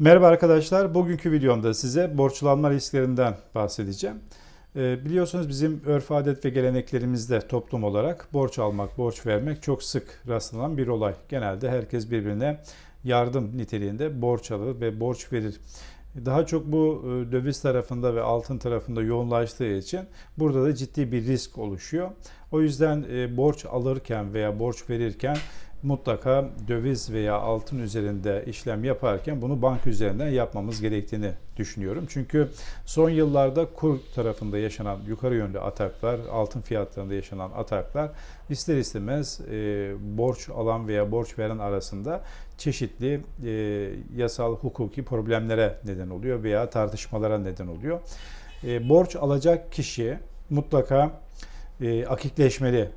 [0.00, 0.94] Merhaba arkadaşlar.
[0.94, 4.16] Bugünkü videomda size borçlanma risklerinden bahsedeceğim.
[4.76, 10.22] Ee, biliyorsunuz bizim örf adet ve geleneklerimizde toplum olarak borç almak, borç vermek çok sık
[10.28, 11.14] rastlanan bir olay.
[11.28, 12.60] Genelde herkes birbirine
[13.04, 15.60] yardım niteliğinde borç alır ve borç verir.
[16.24, 20.00] Daha çok bu e, döviz tarafında ve altın tarafında yoğunlaştığı için
[20.38, 22.10] burada da ciddi bir risk oluşuyor.
[22.52, 25.36] O yüzden e, borç alırken veya borç verirken
[25.82, 32.04] mutlaka döviz veya altın üzerinde işlem yaparken bunu bank üzerinden yapmamız gerektiğini düşünüyorum.
[32.08, 32.48] Çünkü
[32.86, 38.10] son yıllarda kur tarafında yaşanan yukarı yönlü ataklar, altın fiyatlarında yaşanan ataklar
[38.50, 42.22] ister istemez e, borç alan veya borç veren arasında
[42.58, 43.50] çeşitli e,
[44.16, 48.00] yasal hukuki problemlere neden oluyor veya tartışmalara neden oluyor.
[48.64, 50.18] E, borç alacak kişi
[50.50, 51.10] mutlaka
[51.80, 52.90] e, akikleşmeli.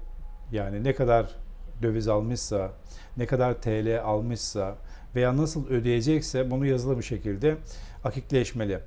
[0.51, 1.42] Yani ne kadar
[1.83, 2.71] döviz almışsa,
[3.17, 4.75] ne kadar TL almışsa
[5.15, 7.55] veya nasıl ödeyecekse bunu yazılı bir şekilde
[8.03, 8.79] akikleşmeli.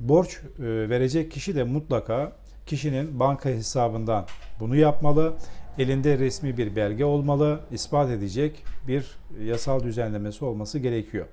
[0.00, 2.32] Borç e, verecek kişi de mutlaka
[2.66, 4.26] kişinin banka hesabından
[4.60, 5.34] bunu yapmalı.
[5.78, 11.26] Elinde resmi bir belge olmalı, ispat edecek bir yasal düzenlemesi olması gerekiyor.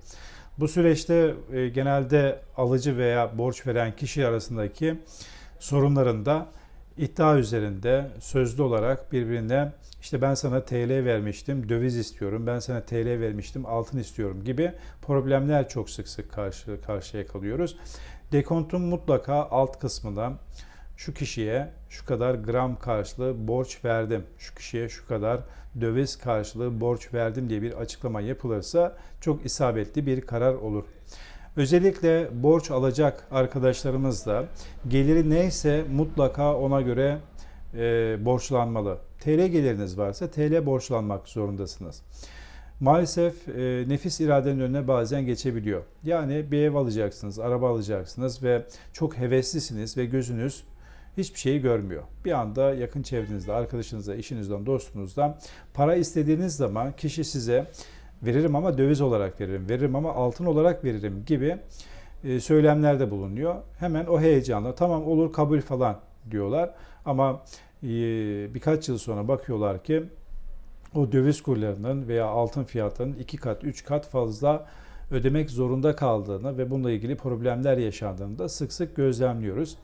[0.57, 4.95] Bu süreçte e, genelde alıcı veya borç veren kişi arasındaki
[5.59, 6.47] sorunların da
[6.97, 13.19] iddia üzerinde sözlü olarak birbirine işte ben sana TL vermiştim, döviz istiyorum, ben sana TL
[13.19, 17.77] vermiştim, altın istiyorum gibi problemler çok sık sık karşı karşıya kalıyoruz.
[18.31, 20.33] Dekontun mutlaka alt kısmında
[20.97, 25.39] şu kişiye şu kadar gram karşılığı borç verdim, şu kişiye şu kadar
[25.81, 30.83] döviz karşılığı borç verdim diye bir açıklama yapılırsa çok isabetli bir karar olur.
[31.55, 34.45] Özellikle borç alacak arkadaşlarımız da
[34.87, 37.19] geliri neyse mutlaka ona göre
[37.73, 38.97] e, borçlanmalı.
[39.19, 42.01] TL geliriniz varsa TL borçlanmak zorundasınız.
[42.79, 45.83] Maalesef e, nefis iradenin önüne bazen geçebiliyor.
[46.03, 50.63] Yani bir ev alacaksınız, araba alacaksınız ve çok heveslisiniz ve gözünüz
[51.17, 52.03] hiçbir şeyi görmüyor.
[52.25, 55.37] Bir anda yakın çevrenizde, arkadaşınızda, işinizden, dostunuzdan
[55.73, 57.67] para istediğiniz zaman kişi size
[58.25, 61.57] veririm ama döviz olarak veririm, veririm ama altın olarak veririm gibi
[62.23, 63.55] e, söylemlerde bulunuyor.
[63.79, 65.99] Hemen o heyecanla tamam olur kabul falan
[66.31, 66.73] diyorlar
[67.05, 67.41] ama
[67.83, 67.87] e,
[68.53, 70.03] birkaç yıl sonra bakıyorlar ki
[70.95, 74.65] o döviz kurlarının veya altın fiyatlarının iki kat, üç kat fazla
[75.11, 79.77] ödemek zorunda kaldığını ve bununla ilgili problemler yaşandığını da sık sık gözlemliyoruz.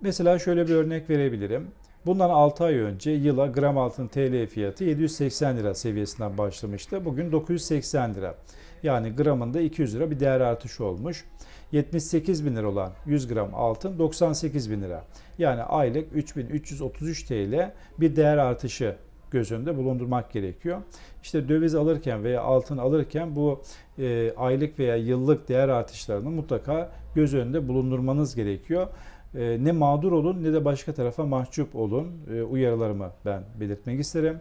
[0.00, 1.68] Mesela şöyle bir örnek verebilirim.
[2.06, 7.04] Bundan 6 ay önce yıla gram altın TL fiyatı 780 lira seviyesinden başlamıştı.
[7.04, 8.34] Bugün 980 lira.
[8.82, 11.24] Yani gramında 200 lira bir değer artışı olmuş.
[11.72, 15.04] 78 bin lira olan 100 gram altın 98 bin lira.
[15.38, 18.96] Yani aylık 3333 TL bir değer artışı
[19.30, 20.82] göz önünde bulundurmak gerekiyor.
[21.22, 23.62] İşte döviz alırken veya altın alırken bu
[23.98, 28.88] e, aylık veya yıllık değer artışlarını mutlaka göz önünde bulundurmanız gerekiyor.
[29.34, 34.40] E, ne mağdur olun ne de başka tarafa mahcup olun e, uyarılarımı ben belirtmek isterim.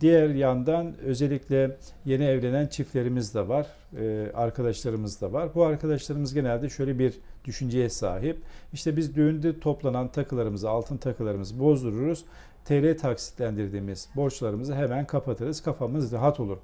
[0.00, 3.66] Diğer yandan özellikle yeni evlenen çiftlerimiz de var,
[4.00, 5.54] e, arkadaşlarımız da var.
[5.54, 7.14] Bu arkadaşlarımız genelde şöyle bir
[7.44, 8.38] düşünceye sahip.
[8.72, 12.24] İşte biz düğünde toplanan takılarımızı, altın takılarımızı bozdururuz.
[12.64, 15.62] TL taksitlendirdiğimiz borçlarımızı hemen kapatırız.
[15.62, 16.58] Kafamız rahat olur.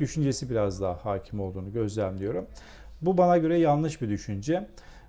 [0.00, 2.46] Düşüncesi biraz daha hakim olduğunu gözlemliyorum.
[3.02, 4.68] Bu bana göre yanlış bir düşünce.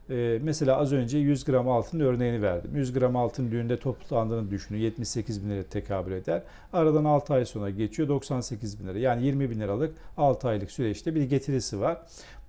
[0.10, 2.72] Ee, mesela az önce 100 gram altın örneğini verdim.
[2.76, 4.80] 100 gram altın düğünde toplandığını düşünün.
[4.80, 6.44] 78 bin lira tekabül eder.
[6.74, 9.00] Aradan 6 ay sonra geçiyor 98 bin lira.
[9.00, 12.02] Yani 20 bin liralık 6 aylık süreçte bir getirisi var.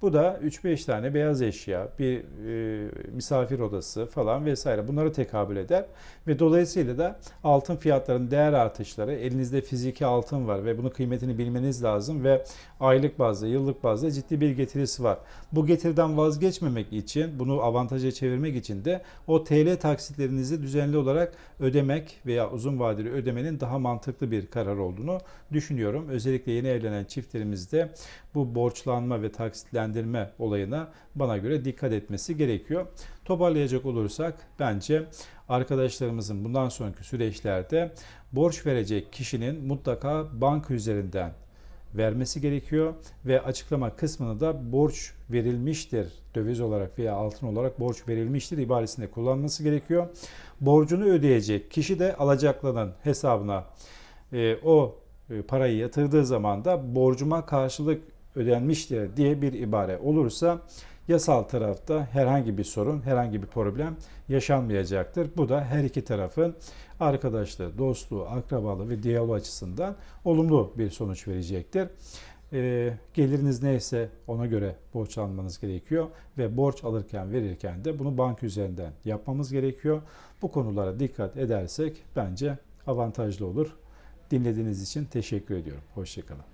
[0.03, 5.85] Bu da 3-5 tane beyaz eşya, bir e, misafir odası falan vesaire bunları tekabül eder.
[6.27, 11.85] Ve dolayısıyla da altın fiyatlarının değer artışları, elinizde fiziki altın var ve bunun kıymetini bilmeniz
[11.85, 12.45] lazım ve
[12.81, 15.19] aylık bazda, yıllık bazda ciddi bir getirisi var.
[15.53, 22.21] Bu getiriden vazgeçmemek için, bunu avantaja çevirmek için de o TL taksitlerinizi düzenli olarak ödemek
[22.27, 25.19] veya uzun vadeli ödemenin daha mantıklı bir karar olduğunu
[25.53, 26.09] düşünüyorum.
[26.09, 27.93] Özellikle yeni evlenen çiftlerimizde
[28.35, 29.33] bu borçlanma ve
[29.85, 32.87] taksitlendirme olayına bana göre dikkat etmesi gerekiyor.
[33.25, 35.07] Toparlayacak olursak bence
[35.49, 37.93] arkadaşlarımızın bundan sonraki süreçlerde
[38.33, 41.33] borç verecek kişinin mutlaka banka üzerinden
[41.95, 42.95] vermesi gerekiyor
[43.25, 49.63] ve açıklama kısmını da borç verilmiştir döviz olarak veya altın olarak borç verilmiştir ibaresinde kullanması
[49.63, 50.07] gerekiyor.
[50.61, 53.65] Borcunu ödeyecek kişi de alacaklarının hesabına
[54.33, 54.97] e, o
[55.31, 60.61] e, parayı yatırdığı zaman da borcuma karşılık ödenmiştir diye bir ibare olursa
[61.09, 63.97] yasal tarafta herhangi bir sorun, herhangi bir problem
[64.29, 65.31] yaşanmayacaktır.
[65.37, 66.55] Bu da her iki tarafın
[67.01, 71.89] arkadaşlığı, dostluğu, akrabalığı ve diyaloğu açısından olumlu bir sonuç verecektir.
[72.53, 76.07] E, geliriniz neyse ona göre borç almanız gerekiyor
[76.39, 80.03] ve borç alırken verirken de bunu banka üzerinden yapmamız gerekiyor.
[80.43, 83.77] Bu konulara dikkat edersek bence avantajlı olur.
[84.31, 85.83] Dinlediğiniz için teşekkür ediyorum.
[85.95, 86.54] Hoşçakalın.